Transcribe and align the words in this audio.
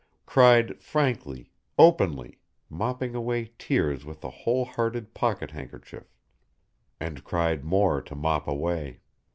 Cried 0.25 0.81
frankly, 0.81 1.51
openly, 1.77 2.39
mopping 2.71 3.13
away 3.13 3.51
tears 3.59 4.03
with 4.03 4.23
a 4.23 4.31
whole 4.31 4.65
hearted 4.65 5.13
pocket 5.13 5.51
handkerchief, 5.51 6.05
and 6.99 7.23
cried 7.23 7.63
more 7.63 8.01
to 8.01 8.15
mop 8.15 8.47
away. 8.47 9.01